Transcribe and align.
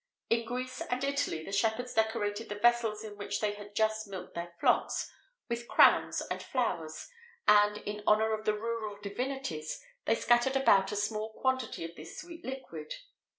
In 0.31 0.45
Greece 0.47 0.81
and 0.81 1.03
Italy, 1.03 1.45
the 1.45 1.51
shepherds 1.51 1.93
decorated 1.93 2.49
the 2.49 2.55
vessels 2.55 3.03
in 3.03 3.17
which 3.17 3.39
they 3.39 3.53
had 3.53 3.75
just 3.75 4.07
milked 4.07 4.33
their 4.33 4.55
flocks 4.59 5.11
with 5.47 5.67
crowns 5.67 6.21
of 6.21 6.41
flowers; 6.41 7.07
and, 7.47 7.77
in 7.77 8.01
honour 8.07 8.33
of 8.33 8.45
the 8.45 8.55
rural 8.57 8.97
divinities, 8.99 9.79
they 10.05 10.15
scattered 10.15 10.55
about 10.55 10.91
a 10.91 10.95
small 10.95 11.31
quantity 11.33 11.85
of 11.85 11.95
this 11.95 12.19
sweet 12.19 12.43
liquid. 12.43 12.95